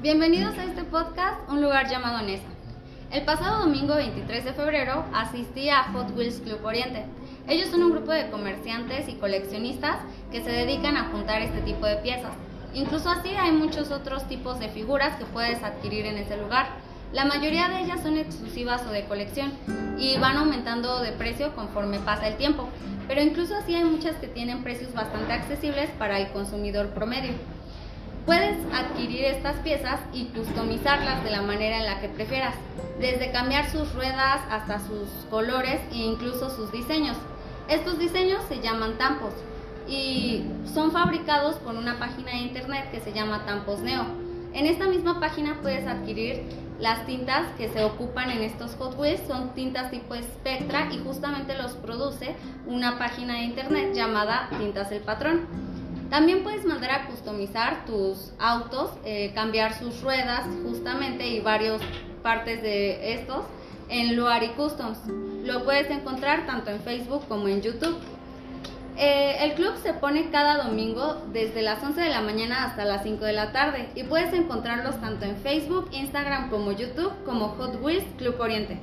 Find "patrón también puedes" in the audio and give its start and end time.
55.02-56.64